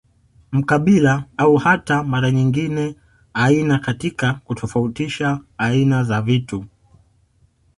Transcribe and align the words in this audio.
Mkabila 0.51 1.25
au 1.37 1.57
hata 1.57 2.03
mara 2.03 2.31
nyingine 2.31 2.95
aina 3.33 3.79
katika 3.79 4.33
kutofautisha 4.33 5.39
aina 5.57 6.03
za 6.03 6.21
vitu 6.21 6.65